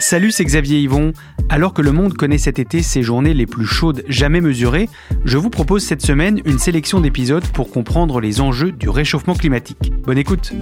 [0.00, 1.12] Salut, c'est Xavier Yvon.
[1.50, 4.88] Alors que le monde connaît cet été ses journées les plus chaudes jamais mesurées,
[5.26, 9.92] je vous propose cette semaine une sélection d'épisodes pour comprendre les enjeux du réchauffement climatique.
[10.02, 10.54] Bonne écoute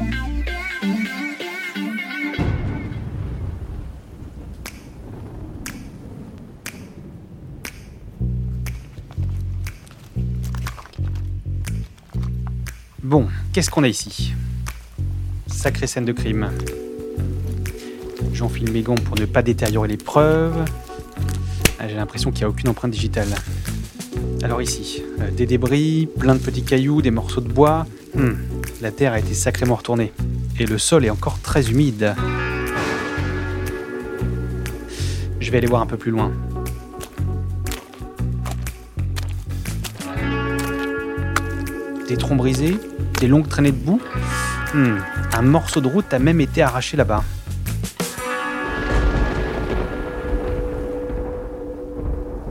[13.04, 14.34] Bon, qu'est-ce qu'on a ici?
[15.46, 16.50] Sacrée scène de crime.
[18.38, 20.64] J'enfile mes gants pour ne pas détériorer les preuves.
[21.80, 23.26] Ah, J'ai l'impression qu'il n'y a aucune empreinte digitale.
[24.44, 27.84] Alors ici, euh, des débris, plein de petits cailloux, des morceaux de bois.
[28.14, 28.34] Hmm,
[28.80, 30.12] la terre a été sacrément retournée.
[30.60, 32.14] Et le sol est encore très humide.
[35.40, 36.30] Je vais aller voir un peu plus loin.
[42.06, 42.76] Des troncs brisés,
[43.18, 44.00] des longues traînées de boue.
[44.74, 44.98] Hmm,
[45.36, 47.24] un morceau de route a même été arraché là-bas.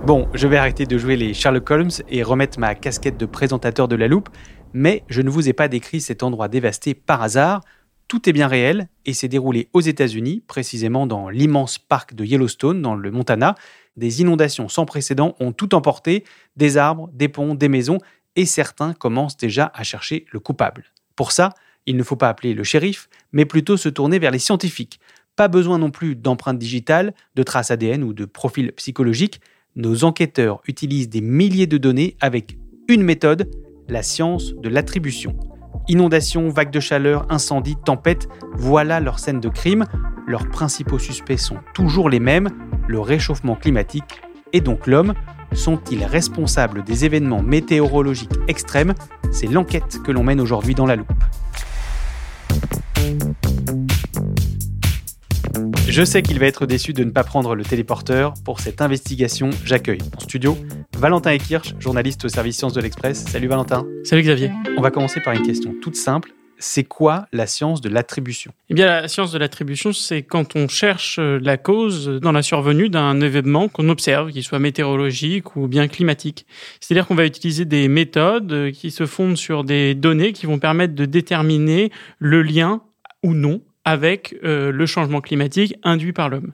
[0.07, 3.89] Bon, je vais arrêter de jouer les Sherlock Holmes et remettre ma casquette de présentateur
[3.89, 4.29] de la loupe,
[4.71, 7.59] mais je ne vous ai pas décrit cet endroit dévasté par hasard.
[8.07, 12.81] Tout est bien réel et s'est déroulé aux États-Unis, précisément dans l'immense parc de Yellowstone,
[12.81, 13.55] dans le Montana.
[13.97, 16.23] Des inondations sans précédent ont tout emporté,
[16.55, 17.97] des arbres, des ponts, des maisons,
[18.37, 20.85] et certains commencent déjà à chercher le coupable.
[21.17, 21.49] Pour ça,
[21.85, 25.01] il ne faut pas appeler le shérif, mais plutôt se tourner vers les scientifiques.
[25.35, 29.41] Pas besoin non plus d'empreintes digitales, de traces ADN ou de profils psychologiques.
[29.77, 32.57] Nos enquêteurs utilisent des milliers de données avec
[32.89, 33.47] une méthode,
[33.87, 35.35] la science de l'attribution.
[35.87, 39.85] Inondations, vagues de chaleur, incendies, tempêtes, voilà leur scène de crime.
[40.25, 42.49] Leurs principaux suspects sont toujours les mêmes,
[42.87, 44.19] le réchauffement climatique
[44.51, 45.13] et donc l'homme.
[45.53, 48.95] Sont-ils responsables des événements météorologiques extrêmes?
[49.31, 51.13] C'est l'enquête que l'on mène aujourd'hui dans la loupe.
[55.97, 58.35] Je sais qu'il va être déçu de ne pas prendre le téléporteur.
[58.45, 60.55] Pour cette investigation, j'accueille en studio
[60.95, 63.25] Valentin Ekirch, journaliste au service Sciences de l'Express.
[63.25, 63.83] Salut Valentin.
[64.03, 64.51] Salut Xavier.
[64.77, 66.33] On va commencer par une question toute simple.
[66.59, 68.51] C'est quoi la science de l'attribution?
[68.69, 72.43] Eh bien, la science de l'attribution, c'est quand on cherche euh, la cause dans la
[72.43, 76.45] survenue d'un événement qu'on observe, qu'il soit météorologique ou bien climatique.
[76.79, 80.59] C'est-à-dire qu'on va utiliser des méthodes euh, qui se fondent sur des données qui vont
[80.59, 82.83] permettre de déterminer le lien
[83.23, 86.51] ou non avec euh, le changement climatique induit par l'homme.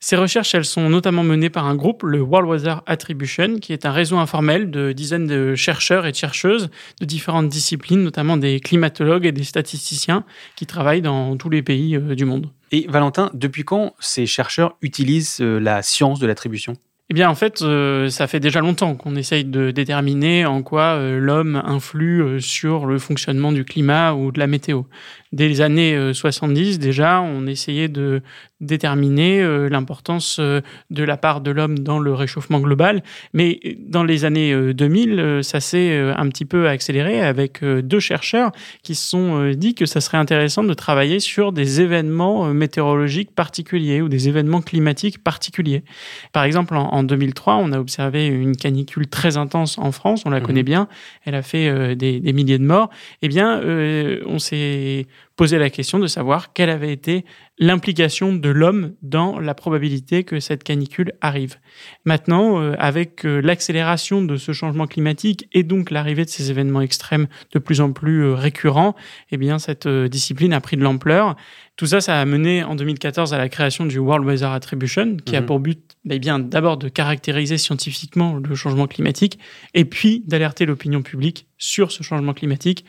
[0.00, 3.86] Ces recherches, elles sont notamment menées par un groupe, le World Weather Attribution, qui est
[3.86, 6.68] un réseau informel de dizaines de chercheurs et de chercheuses
[7.00, 10.24] de différentes disciplines, notamment des climatologues et des statisticiens
[10.54, 12.50] qui travaillent dans tous les pays euh, du monde.
[12.70, 16.76] Et Valentin, depuis quand ces chercheurs utilisent euh, la science de l'attribution?
[17.12, 20.94] Eh bien, en fait, euh, ça fait déjà longtemps qu'on essaye de déterminer en quoi
[20.94, 24.84] euh, l'homme influe euh, sur le fonctionnement du climat ou de la météo.
[25.32, 28.22] Dès les années 70, déjà, on essayait de
[28.60, 33.02] déterminer l'importance de la part de l'homme dans le réchauffement global.
[33.32, 38.94] Mais dans les années 2000, ça s'est un petit peu accéléré avec deux chercheurs qui
[38.94, 44.08] se sont dit que ça serait intéressant de travailler sur des événements météorologiques particuliers ou
[44.08, 45.82] des événements climatiques particuliers.
[46.32, 50.30] Par exemple, en en 2003, on a observé une canicule très intense en France, on
[50.30, 50.88] la connaît bien,
[51.24, 52.90] elle a fait euh, des, des, milliers de morts.
[53.22, 55.06] Eh bien, euh, on s'est
[55.36, 57.24] posé la question de savoir quelle avait été
[57.58, 61.56] l'implication de l'homme dans la probabilité que cette canicule arrive.
[62.04, 66.80] Maintenant, euh, avec euh, l'accélération de ce changement climatique et donc l'arrivée de ces événements
[66.80, 68.94] extrêmes de plus en plus euh, récurrents,
[69.30, 71.36] eh bien cette discipline a pris de l'ampleur.
[71.76, 75.36] Tout ça, ça a mené en 2014 à la création du World Weather Attribution, qui
[75.36, 75.46] a Mhm.
[75.46, 79.38] pour but eh bien d'abord de caractériser scientifiquement le changement climatique
[79.74, 82.84] et puis d'alerter l'opinion publique sur ce changement climatique.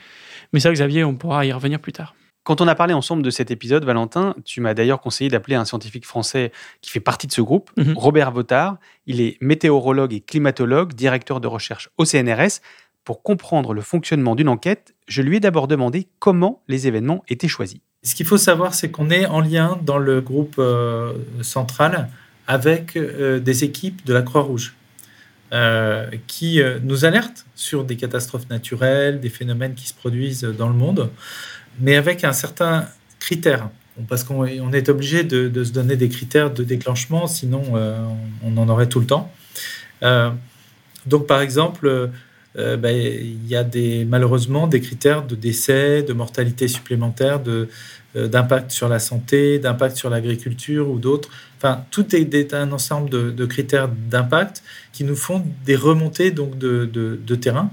[0.51, 2.15] Mais ça, Xavier, on pourra y revenir plus tard.
[2.43, 5.63] Quand on a parlé ensemble de cet épisode, Valentin, tu m'as d'ailleurs conseillé d'appeler un
[5.63, 6.51] scientifique français
[6.81, 7.93] qui fait partie de ce groupe, Mhm.
[7.95, 8.77] Robert Votard.
[9.07, 12.59] Il est météorologue et climatologue, directeur de recherche au CNRS.
[13.05, 17.47] Pour comprendre le fonctionnement d'une enquête, je lui ai d'abord demandé comment les événements étaient
[17.47, 17.79] choisis.
[18.03, 22.09] Ce qu'il faut savoir, c'est qu'on est en lien dans le groupe euh, central
[22.47, 24.73] avec euh, des équipes de la Croix-Rouge.
[26.25, 31.11] qui nous alertent sur des catastrophes naturelles, des phénomènes qui se produisent dans le monde,
[31.79, 32.87] mais avec un certain
[33.19, 33.69] critère.
[34.07, 37.61] Parce qu'on est obligé de, se donner des critères de déclenchement, sinon
[38.43, 39.31] on en aurait tout le temps.
[41.05, 42.09] donc par exemple,
[42.57, 43.65] euh, ben, il y a
[44.05, 50.09] malheureusement des critères de décès, de mortalité supplémentaire, euh, d'impact sur la santé, d'impact sur
[50.09, 51.29] l'agriculture ou d'autres.
[51.57, 57.35] Enfin, tout est, un ensemble de, critères d'impact qui nous font des remontées donc de
[57.35, 57.71] terrain.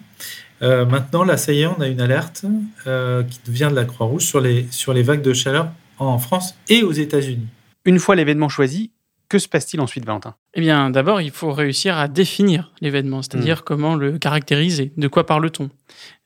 [0.63, 2.45] Euh, maintenant, là, ça y est, on a une alerte
[2.85, 5.69] qui vient de la Croix-Rouge sur les, sur les vagues de chaleur
[5.99, 7.47] en France et aux États-Unis.
[7.85, 8.93] Une fois l'événement choisi,
[9.31, 10.35] que se passe-t-il ensuite, Valentin?
[10.55, 13.65] Eh bien, d'abord, il faut réussir à définir l'événement, c'est-à-dire hmm.
[13.65, 15.71] comment le caractériser, de quoi parle-t-on?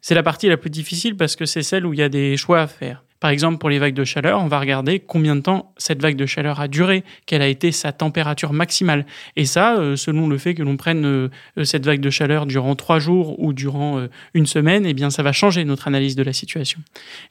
[0.01, 2.37] C'est la partie la plus difficile parce que c'est celle où il y a des
[2.37, 3.05] choix à faire.
[3.25, 6.17] Par exemple, pour les vagues de chaleur, on va regarder combien de temps cette vague
[6.17, 9.06] de chaleur a duré, quelle a été sa température maximale.
[9.35, 12.44] Et ça, euh, selon le fait que l'on prenne euh, euh, cette vague de chaleur
[12.44, 13.99] durant trois jours ou durant
[14.35, 16.81] une semaine, eh bien, ça va changer notre analyse de la situation.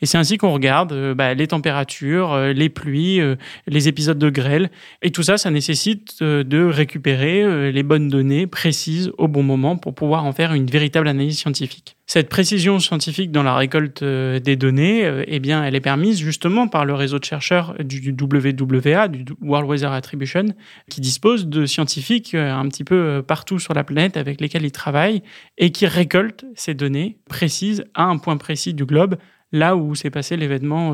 [0.02, 3.22] Et c'est ainsi qu'on regarde bah, les températures, les pluies,
[3.68, 4.72] les épisodes de grêle.
[5.04, 9.94] Et tout ça, ça nécessite de récupérer les bonnes données précises au bon moment pour
[9.94, 11.98] pouvoir en faire une véritable analyse scientifique.
[12.06, 16.86] Cette précision scientifique dans la récolte des données, eh bien, elle est permise justement par
[16.86, 20.46] le réseau de chercheurs du WWA, du World Weather Attribution,
[20.90, 24.72] qui dispose de scientifiques euh, un petit peu partout sur la planète avec lesquels ils
[24.72, 25.22] travaillent
[25.60, 29.18] et qui récoltent ces données précises à un point précis du globe,
[29.52, 30.94] là où s'est passé l'événement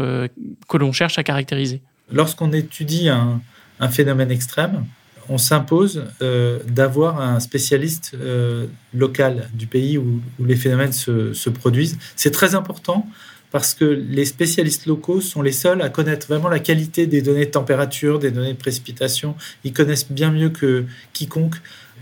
[0.67, 1.81] que l'on cherche à caractériser.
[2.11, 3.41] Lorsqu'on étudie un,
[3.89, 4.85] phénomène extrême,
[5.29, 11.97] on s'impose euh, d'avoir un spécialiste euh, local du pays où, les phénomènes se, produisent.
[12.15, 13.07] C'est très important
[13.51, 17.45] parce que les spécialistes locaux sont les seuls à connaître vraiment la qualité des données
[17.45, 19.35] de température, des données de précipitation.
[19.63, 21.55] Ils connaissent bien mieux que quiconque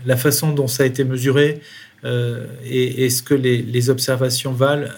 [0.06, 1.60] la façon dont ça a été mesuré
[2.04, 4.88] euh, et, ce que les, observations valent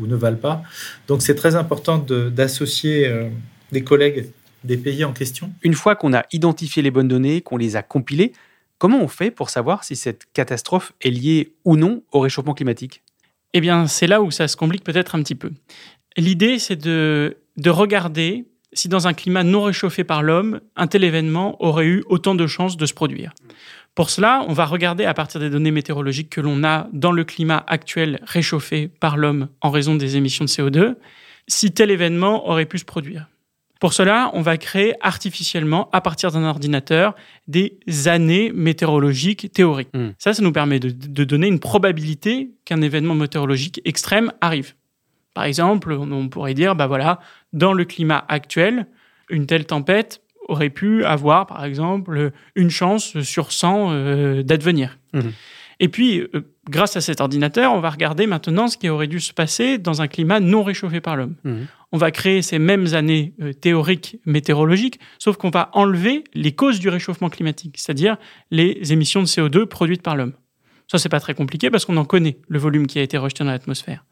[0.00, 0.62] ou ne valent pas.
[1.08, 3.12] Donc c'est très important d'associer
[3.72, 4.28] des collègues
[4.64, 7.82] des pays en question Une fois qu'on a identifié les bonnes données, qu'on les a
[7.82, 8.32] compilées,
[8.78, 13.02] comment on fait pour savoir si cette catastrophe est liée ou non au réchauffement climatique?
[13.54, 15.52] Eh bien, c'est là où ça se complique peut-être un petit peu.
[16.16, 21.04] L'idée, c'est de, de regarder si dans un climat non réchauffé par l'homme, un tel
[21.04, 23.32] événement aurait eu autant de chances de se produire.
[23.94, 27.24] Pour cela, on va regarder à partir des données météorologiques que l'on a dans le
[27.24, 30.94] climat actuel réchauffé par l'homme en raison des émissions de CO2,
[31.48, 33.26] si tel événement aurait pu se produire.
[33.78, 37.14] Pour cela, on va créer artificiellement, à partir d'un ordinateur,
[37.46, 39.90] des années météorologiques théoriques.
[39.94, 40.10] Hmm.
[40.18, 44.74] Ça, ça nous permet de, donner une probabilité qu'un événement météorologique extrême arrive.
[45.34, 47.20] Par exemple, on pourrait dire, bah voilà,
[47.52, 48.86] dans le climat actuel,
[49.30, 54.98] une telle tempête aurait pu avoir, par exemple, une chance sur 100 euh, d'advenir.
[55.12, 55.30] Hmm.
[55.78, 59.20] Et puis, euh, grâce à cet ordinateur, on va regarder maintenant ce qui aurait dû
[59.20, 61.36] se passer dans un climat non réchauffé par l'homme.
[61.44, 66.52] Hmm on va créer ces mêmes années euh, théoriques météorologiques, sauf qu'on va enlever les
[66.52, 68.16] causes du réchauffement climatique, c'est-à-dire
[68.50, 70.34] les émissions de CO2 produites par l'homme.
[70.86, 73.44] Ça, c'est pas très compliqué parce qu'on en connaît le volume qui a été rejeté
[73.44, 74.04] dans l'atmosphère.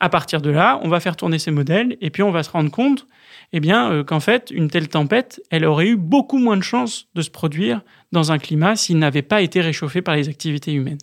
[0.00, 2.50] À partir de là, on va faire tourner ces modèles et puis on va se
[2.50, 3.06] rendre compte
[3.52, 7.08] eh bien, euh, qu'en fait, une telle tempête, elle aurait eu beaucoup moins de chances
[7.14, 10.98] de se produire dans un climat s'il n'avait pas été réchauffé par les activités humaines.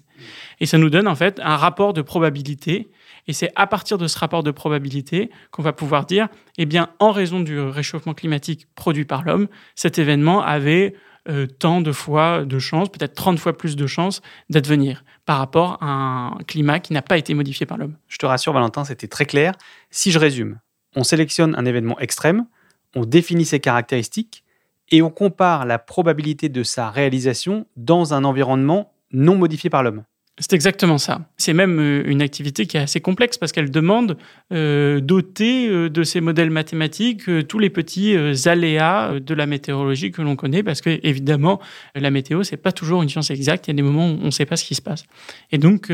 [0.59, 2.89] Et ça nous donne en fait un rapport de probabilité
[3.30, 6.68] et c'est à partir de ce rapport de probabilité qu'on va pouvoir dire, eh
[6.98, 10.95] en raison du réchauffement climatique produit par l'homme, cet événement avait
[11.30, 15.78] euh, tant de fois de chances, peut-être 30 fois plus de chances d'advenir par rapport
[15.80, 17.98] à un climat qui n'a pas été modifié par l'homme.
[18.07, 19.54] Je te rassure, Valentin, c'était très clair.
[19.92, 20.59] Si je résume,
[20.95, 22.48] on sélectionne un événement extrême,
[22.95, 24.44] on définit ses caractéristiques
[24.90, 30.04] et on compare la probabilité de sa réalisation dans un environnement non modifié par l'homme.
[30.40, 31.22] C'est exactement ça.
[31.36, 34.18] C'est même euh, une activité qui est assez complexe parce qu'elle demande
[34.54, 38.16] euh, euh, de ces modèles mathématiques tous les petits
[38.46, 41.60] aléas de la météorologie que l'on connaît parce que évidemment
[41.94, 43.68] la météo c'est pas toujours une science exacte.
[43.68, 45.04] Il y a des moments où on ne sait pas ce qui se passe.
[45.52, 45.92] Et donc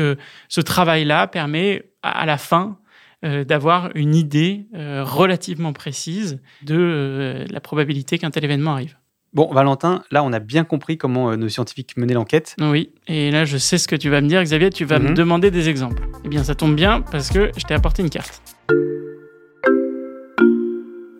[0.48, 2.78] ce travail-là permet à la fin
[3.22, 8.96] d'avoir une idée relativement précise de la probabilité qu'un tel événement arrive.
[9.36, 12.56] Bon, Valentin, là, on a bien compris comment euh, nos scientifiques menaient l'enquête.
[12.58, 15.10] Oui, et là, je sais ce que tu vas me dire, Xavier, tu vas me
[15.10, 15.14] mhm.
[15.14, 16.04] demander des exemples.
[16.24, 18.40] Eh bien, ça tombe bien parce que je t'ai apporté une carte.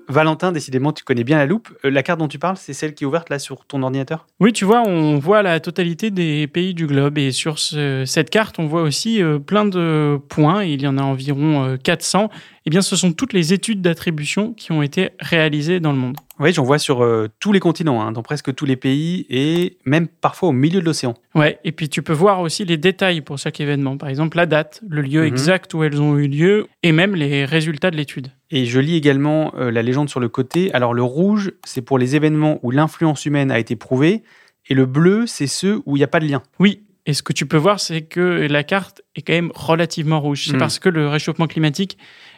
[0.08, 1.68] Valentin, décidément, tu connais bien la loupe.
[1.84, 4.26] Euh, la carte dont tu parles, c'est celle qui est ouverte là sur ton ordinateur?
[4.40, 7.18] Oui, tu vois, on voit la totalité des pays du globe.
[7.18, 10.64] Et sur cette carte, on voit aussi euh, plein de points.
[10.64, 12.30] Il y en a environ 400.
[12.66, 16.16] Eh bien, ce sont toutes les études d'attribution qui ont été réalisées dans le monde.
[16.40, 19.78] Oui, j'en vois sur euh, tous les continents, hein, dans presque tous les pays et
[19.84, 21.14] même parfois au milieu de l'océan.
[21.34, 23.96] Ouais, et puis tu peux voir aussi les détails pour chaque événement.
[23.96, 25.26] Par exemple, la date, le lieu Mhm.
[25.28, 28.28] exact où elles ont eu lieu et même les résultats de l'étude.
[28.50, 30.72] Et je lis également euh, la légende sur le côté.
[30.74, 34.22] Alors le rouge, c'est pour les événements où l'influence humaine a été prouvée,
[34.68, 36.42] et le bleu, c'est ceux où il n'y a pas de lien.
[36.58, 40.20] Oui, et ce que tu peux voir, c'est que la carte est quand même relativement
[40.20, 40.46] rouge.
[40.48, 40.58] C'est Mm.
[40.58, 41.96] parce que le réchauffement climatique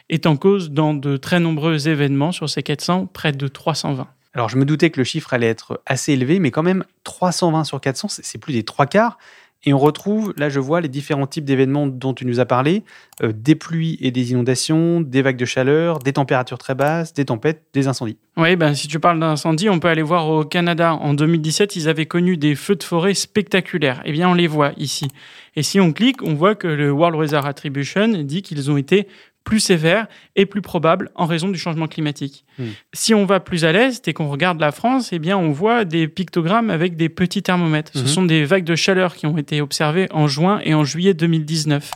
[0.09, 4.07] est en cause dans de très nombreux événements sur ces 400, près de 320.
[4.33, 7.63] Alors je me doutais que le chiffre allait être assez élevé, mais quand même 320
[7.63, 9.17] sur 400, c'est plus des trois quarts.
[9.65, 12.83] Et on retrouve, là je vois les différents types d'événements dont tu nous as parlé,
[13.21, 17.25] euh, des pluies et des inondations, des vagues de chaleur, des températures très basses, des
[17.25, 18.17] tempêtes, des incendies.
[18.37, 20.93] Oui, ben, si tu parles d'incendie, on peut aller voir au Canada.
[20.93, 24.01] En 2017, ils avaient connu des feux de forêt spectaculaires.
[24.05, 25.09] Eh bien, on les voit ici.
[25.57, 29.09] Et si on clique, on voit que le World Weather Attribution dit qu'ils ont été
[29.49, 32.45] plus sévères et plus probables en raison du changement climatique.
[32.59, 32.65] Hmm.
[32.93, 35.85] Si on va plus à l'est et qu'on regarde la France, eh bien, on voit
[35.85, 37.91] des pictogrammes avec des petits thermomètres.
[37.95, 38.07] Ce Mhm.
[38.07, 41.89] sont des vagues de chaleur qui ont été observées en juin et en juillet 2019.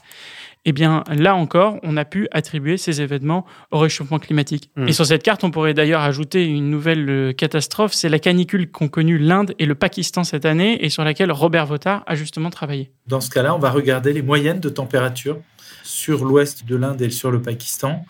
[0.66, 4.72] Eh bien, là encore, on a pu attribuer ces événements au réchauffement climatique.
[4.76, 4.88] Hmm.
[4.88, 8.72] Et sur cette carte, on pourrait d'ailleurs ajouter une nouvelle euh, catastrophe, c'est la canicule
[8.72, 12.50] qu'ont connue l'Inde et le Pakistan cette année et sur laquelle Robert Votard a justement
[12.50, 12.90] travaillé.
[13.06, 15.38] Dans ce cas-là, on va regarder les moyennes de température
[15.84, 18.06] sur l'ouest de l'Inde et sur le Pakistan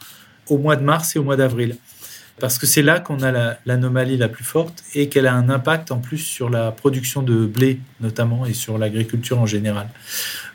[0.48, 1.76] au mois de mars et au mois d'avril.
[2.40, 5.50] Parce que c'est là qu'on a la- l'anomalie la, plus forte et qu'elle a un
[5.50, 9.88] impact en plus sur la production de blé notamment et sur l'agriculture en général.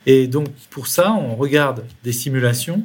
[0.07, 2.83] Et donc pour ça, on regarde des simulations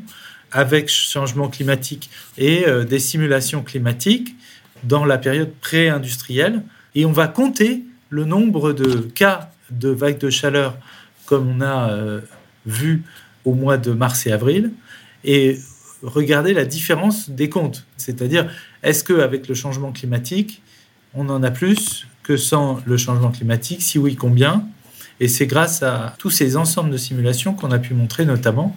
[0.51, 4.35] avec changement climatique et euh, des simulations climatiques
[4.83, 6.61] dans la période pré-industrielle
[6.93, 10.77] et on va compter le nombre de cas de vagues de chaleur
[11.25, 12.21] comme on a euh,
[12.67, 13.03] vu
[13.45, 14.71] au mois de mars et avril
[15.23, 15.59] et
[16.01, 17.85] regarder la différence des comptes.
[17.97, 18.51] C'est-à-dire,
[18.83, 20.61] est-ce qu'avec le changement climatique,
[21.13, 23.81] on en a plus que sans le changement climatique?
[23.81, 24.65] Si oui, combien?
[25.19, 28.75] Et c'est grâce à tous ces ensembles de simulations qu'on a pu montrer notamment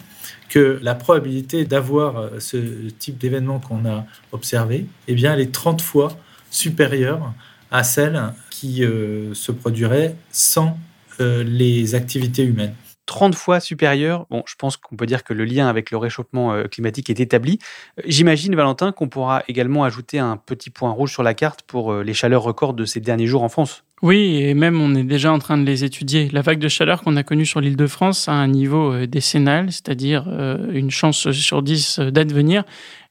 [0.49, 2.57] que la probabilité d'avoir euh, ce
[2.99, 6.17] type d'événement qu'on a observé, eh bien, elle est 30 fois
[6.51, 7.33] supérieure
[7.69, 10.77] à celle qui euh, se produirait sans
[11.19, 12.73] euh, les activités humaines.
[13.07, 14.27] 30 fois supérieur.
[14.29, 17.19] Bon, je pense qu'on peut dire que le lien avec le réchauffement euh, climatique est
[17.19, 17.57] établi.
[17.97, 21.91] Euh, J'imagine, Valentin, qu'on pourra également ajouter un petit point rouge sur la carte pour
[21.91, 23.83] euh, les chaleurs records de ces derniers jours en France.
[24.03, 26.29] Oui, et même on est déjà en train de les étudier.
[26.31, 29.71] La vague de chaleur qu'on a connue sur l'île de France a un niveau décennal,
[29.71, 30.27] c'est-à-dire
[30.71, 32.63] une chance sur 10 euh, d'advenir.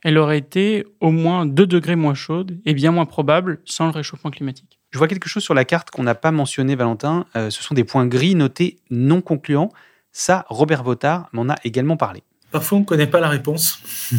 [0.02, 3.90] Elle aurait été au moins 2 degrés moins chaude et bien moins probable sans le
[3.90, 4.75] réchauffement climatique.
[4.90, 7.26] Je vois quelque chose sur la carte qu'on n'a pas mentionné, Valentin.
[7.36, 9.70] Euh, ce sont des points gris notés non concluants.
[10.12, 12.22] Ça, Robert Votard m'en a également parlé.
[12.50, 13.80] Parfois, on ne connaît pas la réponse.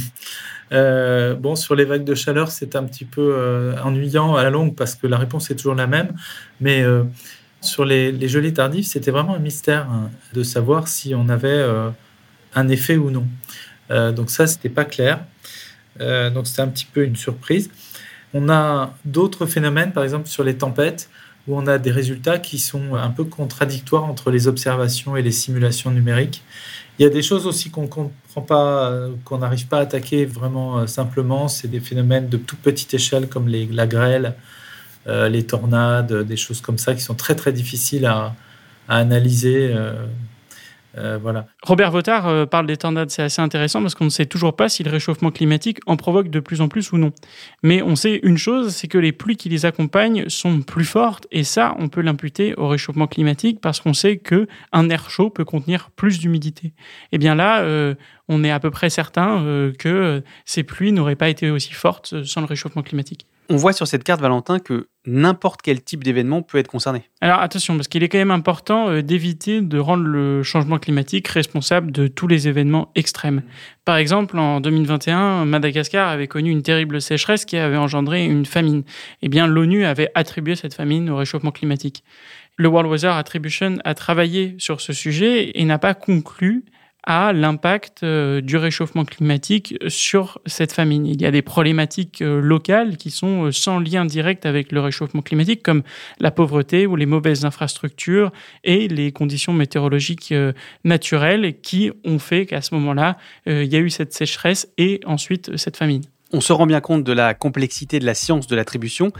[0.73, 4.49] Euh, bon, sur les vagues de chaleur, c'est un petit peu euh, ennuyant à la
[4.49, 6.13] longue parce que la réponse est toujours la même.
[6.59, 6.83] Mais
[7.61, 11.65] sur les, les gelées tardives, c'était vraiment un mystère hein, de savoir si on avait
[12.53, 13.25] un effet ou non.
[13.89, 15.23] Donc ça, c'était pas clair.
[16.01, 17.69] Donc c'était un petit peu une surprise.
[18.33, 21.09] On a d'autres phénomènes, par exemple sur les tempêtes,
[21.47, 25.31] où on a des résultats qui sont un peu contradictoires entre les observations et les
[25.31, 26.43] simulations numériques.
[26.99, 30.25] Il y a des choses aussi qu'on comprend pas, euh, qu'on n'arrive pas à attaquer
[30.25, 31.47] vraiment euh, simplement.
[31.47, 34.33] C'est des phénomènes de toute petite échelle comme les, la grêle,
[35.07, 38.35] euh, les tornades, des choses comme ça qui sont très très difficiles à,
[38.89, 39.75] analyser.
[40.97, 41.19] Euh.
[41.63, 44.69] Robert Votard euh, parle des tornades, c'est assez intéressant parce qu'on ne sait toujours pas
[44.69, 47.11] si le réchauffement climatique en provoque de plus en plus ou non.
[47.63, 51.27] Mais on sait une chose, c'est que les pluies qui les accompagnent sont plus fortes
[51.31, 55.29] et ça, on peut l'imputer au réchauffement climatique parce qu'on sait que un air chaud
[55.29, 56.73] peut contenir plus d'humidité.
[57.11, 57.95] Et bien là, euh,
[58.27, 62.41] on est à peu près certain que ces pluies n'auraient pas été aussi fortes sans
[62.41, 63.25] le réchauffement climatique.
[63.49, 67.03] On voit sur cette carte, Valentin, que n'importe quel type d'événement peut être concerné.
[67.21, 71.27] Alors attention, parce qu'il est quand même important euh, d'éviter de rendre le changement climatique
[71.29, 73.41] responsable de tous les événements extrêmes.
[73.85, 78.83] Par exemple, en 2021, Madagascar avait connu une terrible sécheresse qui avait engendré une famine.
[79.21, 82.03] Eh bien, l'ONU avait attribué cette famine au réchauffement climatique.
[82.57, 86.65] Le World Weather Attribution a travaillé sur ce sujet et n'a pas conclu
[87.07, 91.05] à l'impact euh, du réchauffement climatique sur cette famine.
[91.05, 94.81] Il y a des problématiques euh, locales qui sont euh, sans lien direct avec le
[94.81, 95.83] réchauffement climatique, comme
[96.19, 98.33] la pauvreté ou les mauvaises infrastructures
[98.65, 100.33] et les conditions météorologiques
[100.83, 105.55] naturelles qui ont fait qu'à ce moment-là, il y a eu cette sécheresse et ensuite
[105.55, 106.01] cette famine.
[106.33, 109.13] On se rend bien compte de la complexité de la science de l'attribution,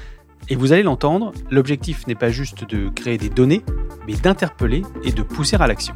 [0.50, 3.62] et vous allez l'entendre, l'objectif n'est pas juste de créer des données,
[4.08, 5.96] mais d'interpeller et de pousser à l'action.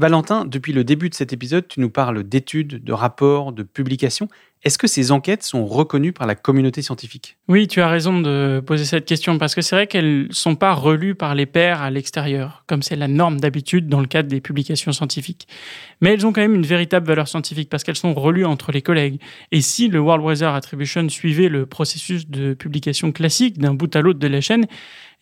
[0.00, 4.28] Valentin, depuis le début de cet épisode, tu nous parles d'études, de rapports, de publications.
[4.62, 7.38] Est-ce que ces enquêtes sont reconnues par la communauté scientifique?
[7.48, 10.54] Oui, tu as raison de poser cette question parce que c'est vrai qu'elles ne sont
[10.54, 14.28] pas relues par les pairs à l'extérieur, comme c'est la norme d'habitude dans le cadre
[14.28, 15.48] des publications scientifiques.
[16.02, 18.82] Mais elles ont quand même une véritable valeur scientifique parce qu'elles sont relues entre les
[18.82, 19.18] collègues.
[19.50, 24.02] Et si le World Weather Attribution suivait le processus de publication classique d'un bout à
[24.02, 24.66] l'autre de la chaîne,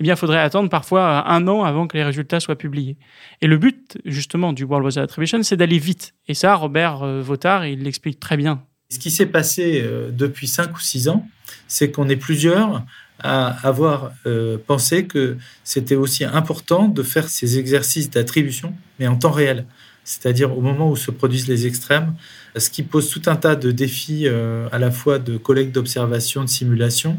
[0.00, 2.96] eh bien, il faudrait attendre parfois un an avant que les résultats soient publiés.
[3.40, 6.14] Et le but, justement, du World Weather Attribution, c'est d'aller vite.
[6.26, 10.48] Et ça, Robert euh, Votard, il l'explique très bien ce qui s'est passé euh, depuis
[10.48, 11.28] 5 ou 6 ans,
[11.66, 12.84] c'est qu'on est plusieurs
[13.18, 19.16] à avoir euh, pensé que c'était aussi important de faire ces exercices d'attribution, mais en
[19.16, 19.66] temps réel,
[20.04, 22.14] c'est-à-dire au moment où se produisent les extrêmes,
[22.56, 26.44] ce qui pose tout un tas de défis euh, à la fois de collecte d'observation,
[26.44, 27.18] de simulation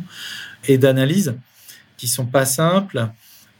[0.67, 1.35] et d'analyse,
[1.97, 3.09] qui sont pas simples.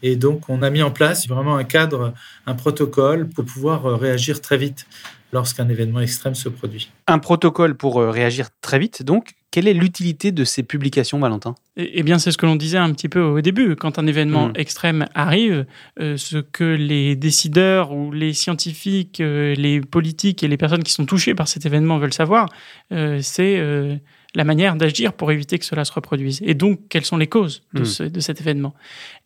[0.02, 2.14] Et donc, on a mis en place vraiment un cadre,
[2.46, 4.86] un protocole pour pouvoir réagir très vite
[5.32, 6.90] lorsqu'un événement extrême se produit.
[7.06, 9.34] Un protocole pour euh, réagir très vite, donc.
[9.52, 11.56] Quelle est l'utilité de ces publications, Valentin?
[11.76, 13.74] Eh bien, c'est ce que l'on disait un petit peu au début.
[13.74, 14.52] Quand un événement hmm.
[14.54, 15.66] extrême arrive,
[15.98, 20.92] euh, ce que les décideurs ou les scientifiques, euh, les politiques et les personnes qui
[20.92, 22.48] sont touchées par cet événement veulent savoir,
[22.90, 24.00] c'est
[24.34, 26.40] la manière d'agir pour éviter que cela se reproduise.
[26.44, 28.08] Et donc, quelles sont les causes de, hmm.
[28.08, 28.74] de cet événement?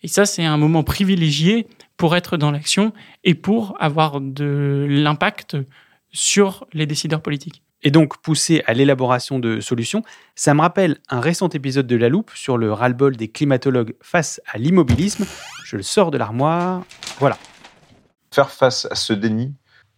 [0.03, 2.93] Et ça, c'est un moment privilégié pour être dans l'action
[3.23, 5.57] et pour avoir de l'impact
[6.11, 7.63] sur les décideurs politiques.
[7.87, 10.03] Et donc pousser à l'élaboration de solutions,
[10.35, 14.41] ça me rappelle un récent épisode de La Loupe sur le ras-le-bol des climatologues face
[14.51, 15.27] à l'immobilisme.
[15.65, 16.83] Je le sors de l'armoire.
[17.19, 17.37] Voilà.
[18.33, 19.55] Faire face à ce déni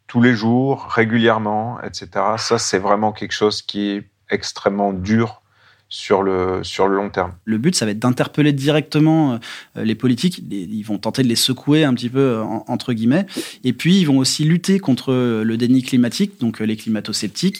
[0.09, 5.43] tous les jours, régulièrement, etc., ça c'est vraiment quelque chose qui est extrêmement dur
[5.89, 7.33] sur le, sur le long terme.
[7.45, 9.39] Le but, ça va être d'interpeller directement
[9.77, 10.43] euh, les politiques.
[10.51, 13.27] Ils vont tenter de les secouer un petit peu, euh, entre guillemets.
[13.65, 17.57] Et puis, ils vont aussi lutter contre le déni climatique, donc euh, les climato-sceptiques.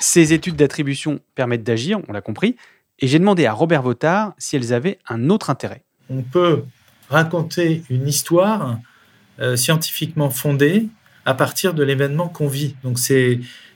[0.00, 2.56] Ces études d'attribution permettent d'agir, on l'a compris.
[3.00, 5.82] Et j'ai demandé à Robert Votard si elles avaient un autre intérêt.
[6.08, 6.64] On peut
[7.08, 8.78] raconter une histoire
[9.56, 10.88] scientifiquement fondée
[11.26, 12.76] à partir de l'événement qu'on vit.
[12.84, 12.98] Donc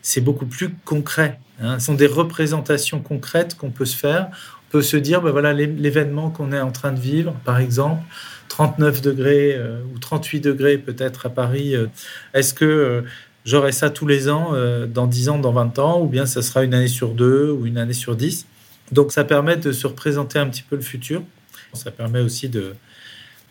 [0.03, 1.39] c'est beaucoup plus concret.
[1.61, 1.79] Hein.
[1.79, 4.29] Ce sont des représentations concrètes qu'on peut se faire.
[4.69, 8.03] On peut se dire, ben voilà, l'événement qu'on est en train de vivre, par exemple,
[8.49, 11.87] 39 degrés euh, ou 38 degrés peut-être à Paris, euh,
[12.35, 13.03] est-ce que euh,
[13.45, 14.53] j'aurai ça tous les ans,
[14.89, 17.67] dans 10 ans, dans 20 ans, ou bien ça sera une année sur deux ou
[17.67, 18.47] une année sur 10
[18.93, 21.23] Donc ça permet de se représenter un petit peu le futur.
[21.73, 22.75] Ça permet aussi de,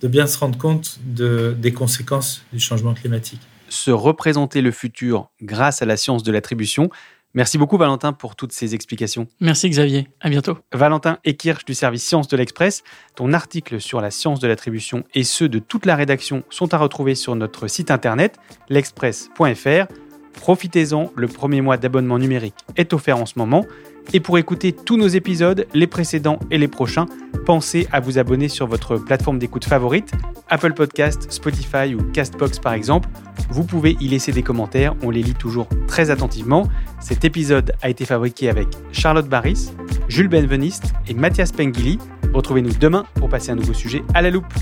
[0.03, 3.41] bien se rendre compte de, des conséquences du changement climatique.
[3.69, 6.89] Se représenter le futur grâce à la science de l'attribution,
[7.34, 9.27] Merci beaucoup Valentin pour toutes ces explications.
[9.39, 10.58] Merci Xavier, à bientôt.
[10.73, 12.84] Valentin Ekirch du service Sciences de l'Express,
[13.15, 16.77] ton article sur la science de l'attribution et ceux de toute la rédaction sont à
[16.77, 19.93] retrouver sur notre site internet l'express.fr.
[20.38, 23.65] Profitez-en, le premier mois d'abonnement numérique est offert en ce moment.
[24.13, 27.08] Et pour écouter tous nos épisodes, les précédents et les prochains,
[27.45, 30.13] pensez à vous abonner sur votre plateforme d'écoute favorite,
[30.47, 33.10] Apple Podcast, Spotify ou Castbox par exemple.
[33.50, 36.69] Vous pouvez y laisser des commentaires, on les lit toujours très attentivement.
[37.02, 39.71] Cet épisode a été fabriqué avec Charlotte Barris,
[40.08, 42.00] Jules Benveniste et Mathias Pengili.
[42.34, 44.54] Retrouvez-nous demain pour passer un nouveau sujet à la loupe.